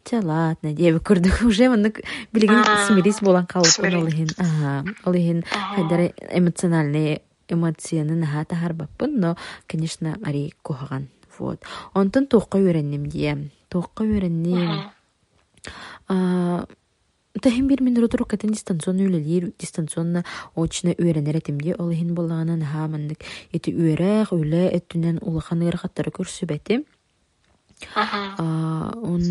[0.08, 2.00] Ча ладно, деби көрдүк уже мындык
[2.32, 4.38] билеген смирис болан калып Смирись.
[4.40, 4.46] ол.
[4.46, 11.10] Ага, ол ихин хайдара эмоциональный эмоцияны наха тахарбаппын, но, конечно, ари кухаган.
[11.39, 11.62] Вот.
[11.93, 13.50] Онтон туққа үйреннем дие.
[13.69, 14.91] Туққа үйреннем.
[16.08, 16.65] А,
[17.41, 23.19] Тахин бир мин ротуру катын дистанционно үлелир, дистанционно очно үйренер этимде, ол хин болағанын хаманнык
[23.52, 26.86] эти үйрәк, үле, эттүнен улахан ырхаттары көрсүбәти.
[27.93, 29.21] А, Он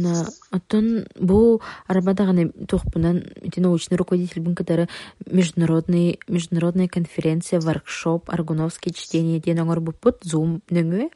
[0.52, 4.88] оттон бу арбадаганы тухпунан ити научный руководитель бун катары
[5.26, 11.10] международный международная конференция воркшоп аргуновский чтение ден оңор буппут зум нөңү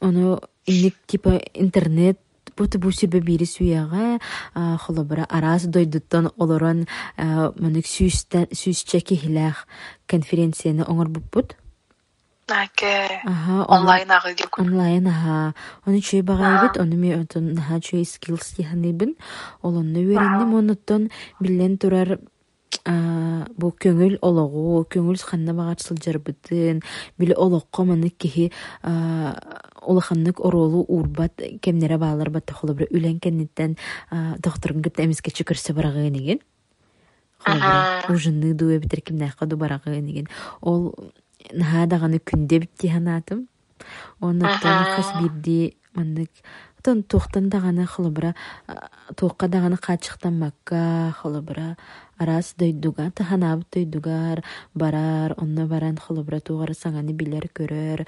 [0.00, 2.18] Оно инник типа интернет
[2.56, 4.20] бут бу сирбе бири суяга
[4.54, 9.66] холобра арас дойдуттан олорон манык сүүстен сүүсче кихилах
[10.06, 10.84] конференцияны
[12.48, 13.22] Наке.
[13.22, 15.54] Ага, Онлайн ағы деп онлайн аха
[15.86, 19.14] оны чүй багайбыт оны ми отон наха чүй skills яханыбын
[19.62, 22.20] ол онны үйренним оноттон билен турар а,
[22.84, 26.82] бу көңүл ологу көңүл ханна багар сылжарбытын
[27.18, 28.50] биле олокко манык кихи
[28.82, 29.36] а,
[29.82, 33.76] олоханнык оролу урбат кемнере баалар батта холобра үлен кенниттен
[34.38, 36.40] докторун гыт эмиске чүкөрсө барагыниген
[37.38, 40.28] холобра ужынны дуэ битер кимнээхка ду барагыниген
[40.60, 40.94] ол
[41.52, 43.48] наха даганы күнде битти ханаатым.
[44.20, 46.30] Онуттан хас бирди мандык
[46.82, 48.34] тон туохтан даганы холобра
[49.16, 51.76] туокка даганы качыктан макка холобра
[52.18, 54.42] арас дойдуга таханаабыт дойдугар
[54.74, 58.06] барар онно баран холобра тугара саҥаны билер көрөр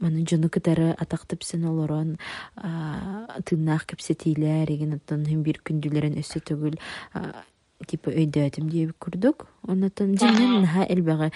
[0.00, 2.18] маны дьону кытары атактыпсен олорон
[2.56, 6.78] а, тыыннаах кепсетиилер иген оттон бир күндүлерин өссө түгүл
[7.86, 11.30] типа өйдөөтүм диэби курдук оннотон жинен наха элбэҕи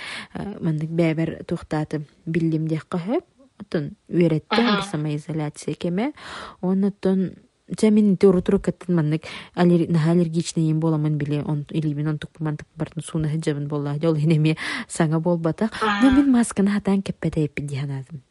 [0.60, 3.24] мандык бэбэр тухтааты биллим диэхха хөп.
[3.60, 6.12] Отон үөретте бир самоизоляция кеме
[6.60, 7.32] оннотон
[7.80, 9.22] Жамин туру туру каттын маннык
[9.56, 13.96] аллер- наха аллергичный им боламын биле он илибин он тукпу мантык бартын суна хыджабын болла
[14.02, 14.56] ол хинеме
[14.88, 15.70] саңа болбатах
[16.02, 18.22] но мен масканы хатан кеппетейппин диханадым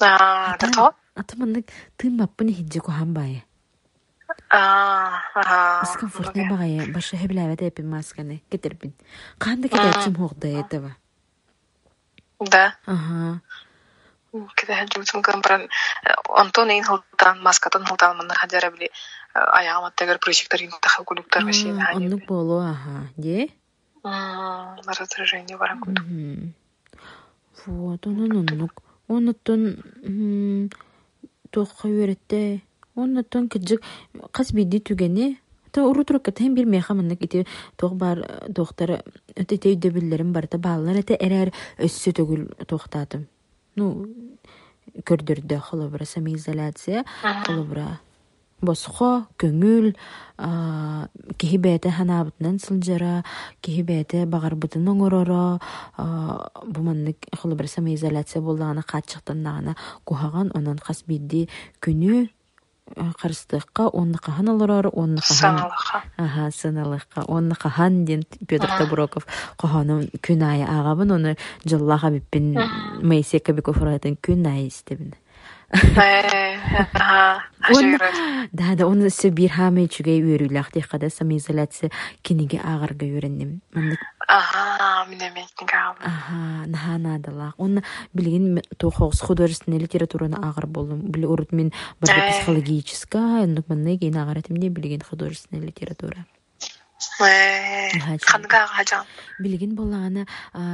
[0.00, 0.92] Аа, тато?
[1.14, 3.16] аты маннык тыынмаппын хиджи кухан
[4.50, 5.80] ага.
[5.84, 8.92] дискомфортный багая башы хэблявет эпин масканы кетербин
[9.38, 10.96] канда кетерчим хоғда этого
[12.40, 12.74] Да.
[12.86, 13.40] ага
[14.32, 15.68] Кеде хәҗүтен гамбран
[16.42, 18.88] Антон ин хылтан маскатын хылтан мына хаҗара били
[19.34, 23.50] аяғыма тәгәр прыщиктар ин тахыл кулуктар вәсин М, оннук болу ага де
[24.04, 25.78] раздражение баран.
[25.86, 26.54] Мгм.
[27.66, 28.82] Вот, онун оннук.
[29.08, 29.78] Онуттан
[31.52, 32.62] тоққа үйретте.
[32.96, 33.82] Онуттан кыджык
[34.32, 35.36] қас биди түгені.
[35.72, 38.18] Та уру турукка тем бир меха маннык ити тоқ бар
[38.52, 39.02] тоқтар
[39.36, 43.28] өте те үйдө биллерим барта баалар эте эрер өссө төгүл тоқтатым.
[43.76, 44.08] Ну
[45.08, 47.04] көрдөрдө холобра самоизоляция
[47.46, 48.00] холобра
[48.62, 49.90] босхо көңүл
[51.40, 53.24] киһи бээтэ ханаабытынан сылдьара
[53.60, 55.58] киһи бээтэ багарбытын оҥороро
[55.96, 56.04] а,
[56.66, 61.48] бу маннык холобра самоизоляция боллагана хааччыктаннагана кухаган онон хас бидди
[61.82, 62.28] күнү
[63.20, 66.02] карыстыакка оннакахан олорор оннакахан Саналаха.
[66.16, 67.24] Ага, сыналыкка.
[67.26, 69.26] Онны кахан ден Петр Табуроков
[69.56, 72.56] коханын күн айы агабын оны жыллаға биппин
[73.02, 75.14] Моисей Кобяков уратын күн айы истебин.
[78.52, 81.90] Да да оны сө бир хамы чүгей үйрүләх дихада самоизоляция
[82.22, 83.62] киниге агарга үйренним.
[84.28, 85.06] Ага,
[86.04, 87.54] Ага, наха надалах.
[87.58, 87.82] Он
[88.12, 91.00] билген тохогс художественная литератураны агар болдум.
[91.10, 92.30] Били урут мен Э.
[92.32, 96.26] психологическая, но манны ген агаратым не билген художественная литература.
[97.18, 99.06] Ханга хажан.
[99.38, 100.26] билигин боллаана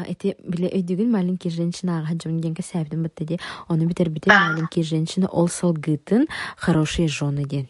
[0.06, 4.82] эти биле өйдүгүн маленький женщина ага жон денька сәбдин бытты ди оны битер битер маленький
[4.82, 7.68] женщина ол салгытын хорошие жены ден.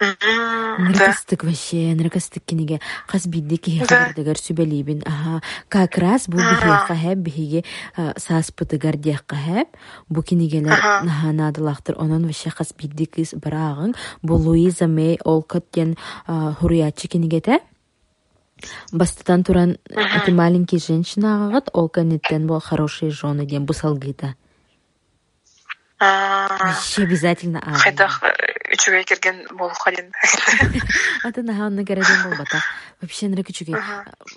[0.00, 3.96] Ныркастык вообще, ныркастык кинеге кас бидди кихе Да.
[3.96, 5.02] хабардыгар сүбелибин.
[5.04, 6.86] Ага, как раз бу Ага.
[6.88, 7.64] бихе хэб бихиге
[8.16, 9.68] сааспытыгар диэхка хэб.
[10.08, 11.04] Бу кинегелер Ага.
[11.04, 11.96] наханадылахтыр.
[11.98, 13.94] Онон вообще кас бидди кыз барагын.
[14.22, 17.60] Бу Луиза Мэй Олкот ген хуриячы кинегете.
[18.92, 24.34] Бастатан туран эти маленький женщина агат Олка неттен бол хорошие жены ден бу салгыта.
[26.00, 27.76] А, Вообще обязательно агын.
[27.76, 28.22] Хайдах
[28.72, 30.08] үчүгө кирген болуп калин.
[31.22, 32.62] Ата на Ганна Городен был бата.
[33.02, 33.76] Вообще на рекучуге.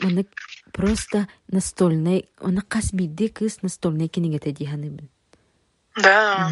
[0.02, 0.26] Маны
[0.74, 5.10] просто настольный, она кас бидде кыз настольный кинегете диханыбын.
[5.96, 6.52] Да.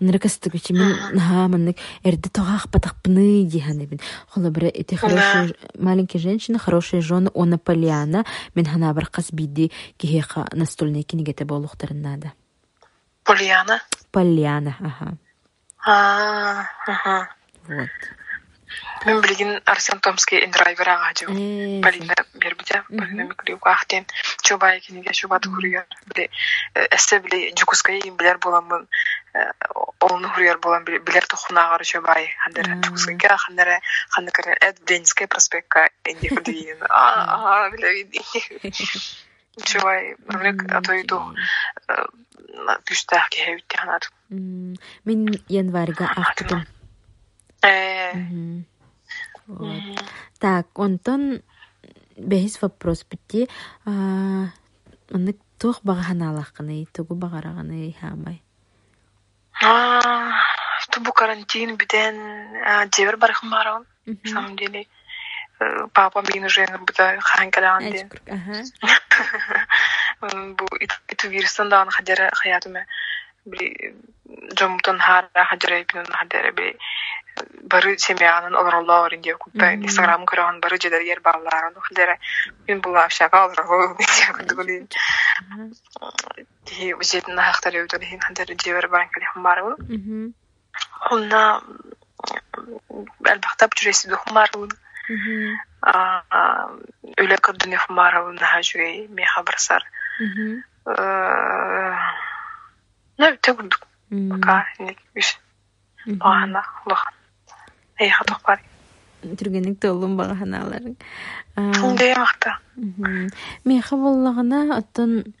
[0.00, 4.00] Нрекастык учи мен наха маннык эрде тоғақ патақпыны диханыбын.
[4.28, 9.70] Хола бір эти хорошие маленькие женщины, хорошие жены, о Наполеона, мен хана бір кас бидде
[9.96, 12.32] кихеха настольный кинегете болуқтарын нада.
[13.22, 13.80] Полиана.
[14.16, 15.08] Поляна, ага.
[15.84, 17.28] А, ага.
[17.68, 17.90] Вот.
[19.04, 21.26] Мен билген Арсен Томский индрайвер ага жо.
[21.26, 22.82] Э, Полина бербите.
[22.88, 24.06] Полина микрив ахтен.
[24.40, 25.84] Чобай кинеге шубат хурьяр.
[26.06, 26.30] Биле
[26.96, 28.88] эссе биле жукускай билер боламын.
[30.00, 32.34] Олны хурьяр болам билер тухунагар чобай.
[32.42, 32.84] Хандер Мм.
[32.84, 33.68] жукускайга хандер
[34.08, 36.78] хандер эд Дениская проспектка инди худин.
[36.88, 37.70] А, а,
[39.56, 41.20] биле Чобай, мамлек атойду.
[42.88, 44.10] Түштәк кеһәүтте ханат.
[44.30, 46.66] М, Мен январьга ахтым.
[47.62, 48.12] Э.
[50.38, 51.42] Так, онтон
[52.16, 53.48] бехис вопрос бити.
[53.86, 58.42] Оны тух баганалахканы, тугу багараганы хамай.
[59.62, 60.32] А,
[60.80, 62.16] что бу карантин биден
[63.50, 63.86] барам.
[64.04, 64.86] На самом деле, э,
[65.92, 68.08] папа мен уже буда ханкадан де.
[70.58, 72.86] Бу иту вирустан да хадера хаятыма.
[73.44, 73.94] Би
[74.58, 76.76] жомтон хара хадера бин хадера би
[77.62, 82.18] бары семьянын олорлор инде купта инстаграм көргөн бары жедер ер балларын хадера
[82.66, 84.86] мен бул ашака олорго диye
[86.66, 89.08] Ди үжетин хактар өтөн хин хадера жебер баран.
[91.10, 91.62] Онна
[93.20, 94.76] де
[98.62, 99.82] жүрей меха барсар.
[100.20, 100.62] Мгм.
[103.18, 103.82] Ну, те күрдік.
[104.10, 104.28] М.
[104.30, 105.38] Пока не үш.
[106.06, 106.18] Мгм.
[106.18, 107.14] Бағана, лохан.
[107.98, 108.60] Эйха тоқпар.
[109.22, 110.96] Түргенек толун баганаларын.
[111.56, 112.58] Ондай мақта.
[113.64, 115.34] Меха боллагына оттон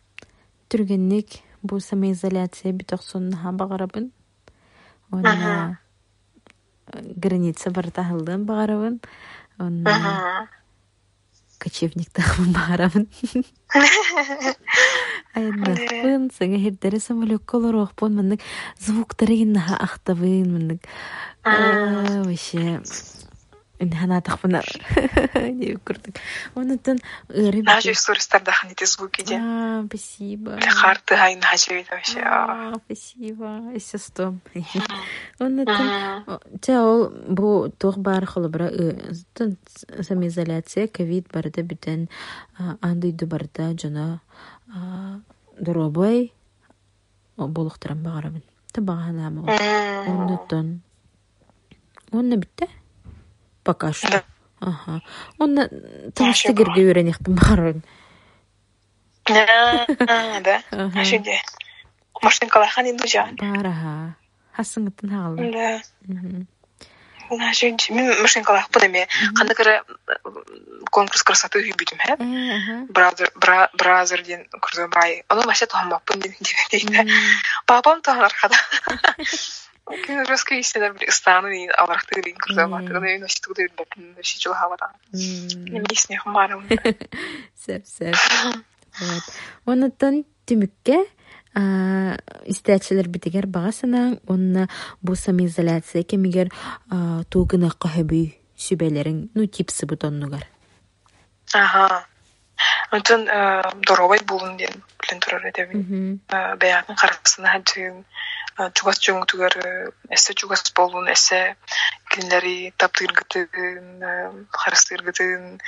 [0.68, 4.12] түргенник бу самоизоляция багарабын.
[5.10, 5.78] Онна
[6.92, 7.70] граница
[9.58, 9.86] багарабын.
[9.86, 10.48] Онна
[11.58, 13.06] кочевниктахын багарабын.
[15.36, 18.44] Айнахпын, саңа хердері самолетка олорохпун, маннык
[18.80, 20.86] звуктары гиннаха ахтабын, маннык.
[21.44, 22.80] Вообще,
[23.78, 26.20] инханатахпына деп көрдік.
[26.54, 29.36] Онытын ыры Нажу истористарда ханете звуки де.
[29.40, 30.58] А, спасибо.
[30.60, 32.20] Харты хай нажу это вообще.
[32.20, 33.62] А, спасибо.
[33.74, 34.40] Эссе стом.
[35.38, 36.24] Онытын
[36.62, 38.70] Те ол бу тух бар холобра
[39.34, 39.56] тын
[40.00, 42.08] самоизоляция ковид барда битен
[42.80, 44.20] андыйды барда жона
[45.58, 46.32] доробой
[47.36, 49.44] болуктаран багарабын табаганамы
[50.08, 50.80] оннутон
[52.12, 52.68] онна битте
[53.66, 54.22] пока что
[54.62, 55.00] ага
[55.42, 55.68] онна
[56.14, 57.82] тыныштыгерге үйренехпин багарабын
[59.26, 59.86] Да.
[59.98, 60.62] Ага.
[60.94, 61.40] Нажу де.
[62.22, 63.36] Машинкалар хан инду жан.
[63.40, 64.14] бараха
[64.56, 66.46] хасыңытын хагалын Да.
[67.90, 69.08] Мен машинкалар бұл эме.
[69.34, 69.74] Қандай кірі
[70.94, 72.14] конкурс красоты үйбүйдім, хэ?
[72.14, 75.24] ага Бразер, бра, бразерден көрдім бай.
[75.28, 77.02] Оны вообще тоғамаппын дейді.
[77.66, 78.62] Папам тоғын арқада.
[86.24, 86.66] Құмарым.
[87.64, 88.16] Сәп, сәп.
[88.98, 89.30] Вот.
[89.70, 91.04] Онытын түмікке
[92.50, 94.68] истәчелер битигер багасынан онна
[95.14, 96.50] самоизоляция кемигер
[97.30, 100.48] тугына кахабый сүбелерин ну типсы бутоннугар.
[101.54, 102.04] Ага.
[102.90, 105.46] Доровай болын ден білін тұрар.
[108.56, 109.56] Чугас чоң түгер
[110.16, 111.56] эссе чугас болун эссе
[112.10, 114.04] кинлери таптыргытын
[114.50, 115.60] харыстыргытын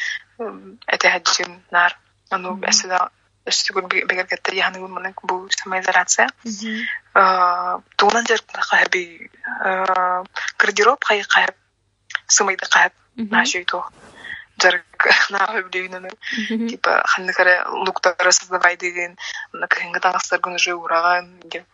[0.87, 1.99] эте хаджин нар.
[2.31, 3.11] Ану эссе да
[3.47, 6.29] эстигүр бегергетте яханы мана бу самоизоляция.
[7.97, 8.41] Туунан жер
[8.71, 9.31] хаби
[10.59, 11.47] гардероб хай хай
[12.27, 13.35] сымайды хай Мгм.
[13.35, 13.85] наши то
[14.63, 19.17] жарык нахы билигинен типа ханныкаре луктары создавай деген
[19.53, 21.67] кыһынга таңастаргын уже ураган деп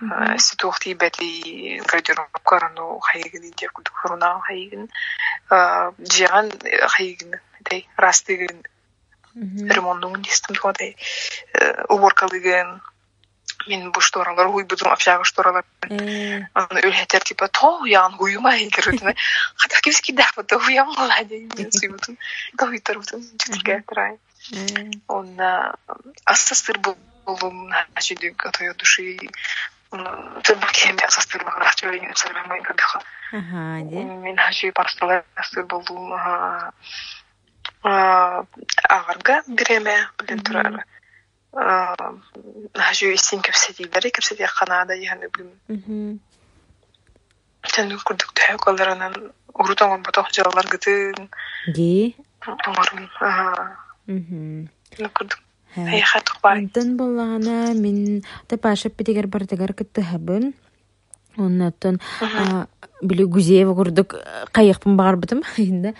[0.00, 4.84] курдук ситуох тиибэти гардеробкарану хайыгын деп курдук хурунаан хайыгын
[6.14, 6.52] жиаган
[6.94, 8.62] хайыгын этэй растыгын
[9.74, 10.96] ремонтугун дистим тугадай
[11.88, 12.80] уборкалыгын
[13.66, 19.14] мен бу шторалар уйбудум общага шторалар аны өлһетер типа то ян уюма илгерүтүн
[19.56, 22.18] хата кибски дахпа то уям молодец мен суйбутун
[22.54, 24.18] гавитарбутун читилге трай
[25.08, 25.74] онна
[26.24, 26.78] ассастыр
[27.24, 29.18] болум начидик атоя души
[29.91, 33.03] Тэлбэк хэмээ асастыр баграх чөлөйн өсөрмөн мой кабиха.
[33.35, 34.03] Ага, де.
[34.23, 36.13] Мен хажи парсталар астыр болум
[37.83, 40.85] агарга биреме билен турар.
[41.51, 46.19] Хажи исин кепсетилер, кепсети канада яны билим.
[47.75, 49.13] Тэн күрдүк тә колларынан
[49.53, 51.29] урутан батак жаллар гытын.
[51.67, 52.15] Ди.
[52.41, 53.09] Тоңорун.
[53.19, 53.75] Ага.
[54.07, 54.69] Мгм.
[54.97, 55.39] Күрдүк.
[55.76, 56.58] Аяха тухбай.
[56.58, 60.54] Онтон боллаана мин та пашап битигер бартыгар кыттыхабын.
[61.36, 62.00] Оннаттан
[63.01, 64.15] били гузеева курдук
[64.51, 65.95] кайыкпын багарбытым инде.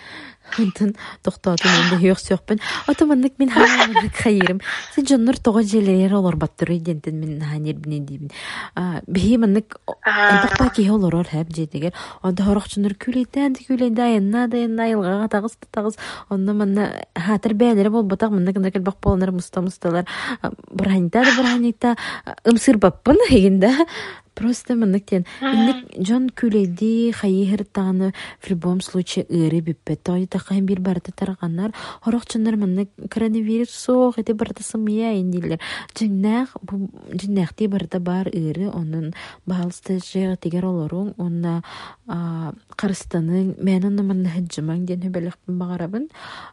[0.59, 2.59] Онтон токтоотун инде хуйок сөкпүн.
[2.87, 4.59] Отоманнык мин хааманнык хайырым.
[4.95, 8.31] Сен жоннор тога желер олор баттыры дентен мин ханер бине дибин.
[9.07, 11.93] Бихи маннык Элбақпа ки олорор хэп жетигер.
[12.21, 15.95] Онда хорохчунар күлейтен күлейн дайынна дайынна айылгаға тагыс тагыс.
[16.29, 20.09] Онда манна хатыр бәлері бол батақ манна кында келбақ боланар мұста мұсталар.
[20.67, 21.95] Бұрханита да бұрханита
[22.43, 23.71] ымсыр баппын егінде.
[24.33, 25.25] Просто маннык тен.
[25.41, 30.03] Инник жон күлейди хайыхыр тағаны в любом случае ыры биппет.
[30.03, 31.73] Той тақайын бир барыты тарғанар.
[32.01, 35.59] Хорохчунар маннык коронавирус соқ эти барыты сымия индилер.
[35.97, 39.13] Жиннах бу жиннах ти барыта бар ыры онун
[39.45, 41.61] баалысты жега тигер олоруң онна
[42.07, 46.07] карыстаның мен онна манна хыджымаң ден хөбелехпин багарабын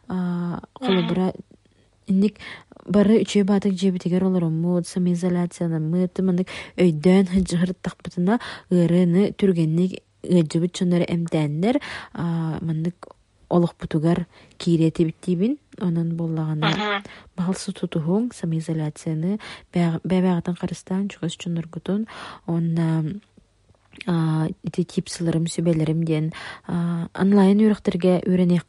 [0.07, 1.31] холобура
[2.09, 2.39] инник
[2.85, 8.39] бары үчөө батык жебитигер олороммут самоизоляцияны мыты мынык өйдөн хыджыхырыттакпытына
[8.73, 11.79] ырыны түргенник ыджыбыт чоннары эмтәннер
[12.13, 13.13] мынык
[13.49, 14.27] олохпутугар
[14.59, 17.01] биттибин онон боллагана.
[17.37, 19.39] Балсы тутуһуң самоизоляцияны
[19.73, 22.07] бәбәгатан карыстан чугас чонноргутун
[22.45, 23.19] онна
[24.63, 26.31] ити типсыларым сүбелерим диэн
[26.67, 28.67] онлайн үрөхтерге үйренек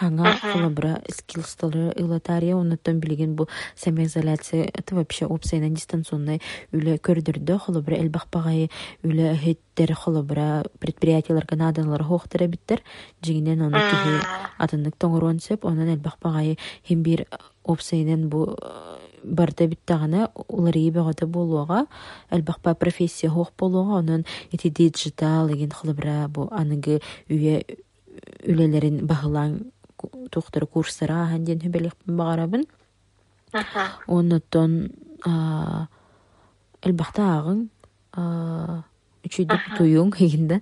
[0.00, 6.40] каһөп хаңа холобра скиллстары ылатария онуттан билеген бу самоизоляция это вообще опсайна дистанционный
[6.72, 8.70] үле көрдүрдө холобра элбахпагай
[9.02, 12.82] үле хеттер холобра предприятиялар канадалар хоохтара биттер.
[13.22, 14.24] Жигинен ону кихи
[14.58, 17.26] атындык тоңорон сеп онан элбахпагай хим бир
[17.64, 18.56] опсайнен бу
[19.24, 21.86] барда биттагана уларии бөгөтө болуога
[22.30, 27.64] элбахпа профессия хоох болуога онон ити диджитал еген холобра бу аныгы үйе
[28.44, 29.70] үлелерин баһылаан
[30.30, 32.66] тухтары курстара ахан диэн хүбэлихпин багарабын
[34.06, 34.92] оннотон
[36.82, 37.64] элбахта агың
[39.26, 40.60] үчүйдүк туюң егинде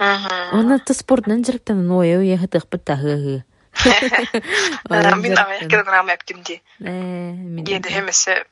[0.00, 3.42] оннотто спортнан жырыктанын оя уя хытыхпыт тахыгы
[3.72, 6.60] Мин Америкадан рамап кимди.
[6.78, 8.44] Еди хемесе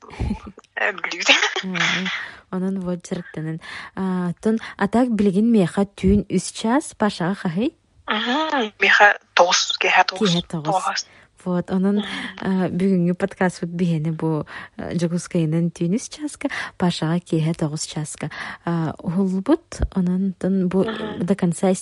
[0.81, 1.29] билүүт.
[2.51, 3.61] Онон вот жырыктанын.
[4.41, 7.77] Тон атак билген меха түйүн үс час пашага хахый.
[8.81, 9.73] Меха тоҕус.
[11.45, 12.03] Вот, онон
[12.43, 14.45] бүгүнгү подкаст биһени бу
[14.77, 16.51] жогускайынан түйүнүс часка,
[20.69, 20.85] бу
[21.17, 21.73] до конца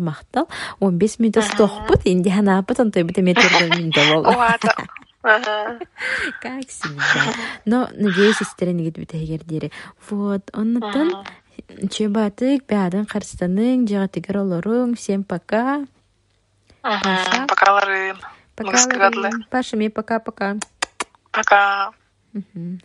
[0.00, 0.48] мактал.
[0.80, 4.24] 15 минута стохпут, инди ханаапыт, онтой бите метрден минута бол.
[6.42, 7.32] Как всегда.
[7.64, 8.36] Но, надеюсь.
[10.10, 10.50] Вот,
[11.90, 15.84] Чебатык, бәдін қарстаның, жағатыгер олорың, всем пока.
[16.82, 17.46] Паша.
[17.48, 18.16] Покаларын.
[18.56, 19.62] Пока.
[19.72, 20.56] Мне пока-пока.
[21.32, 21.92] Пока.
[22.32, 22.80] Мгм.